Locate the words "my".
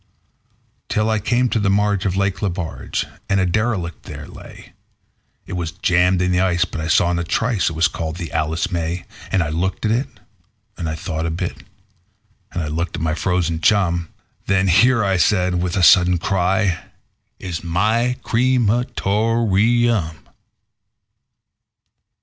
13.03-13.13, 17.63-18.17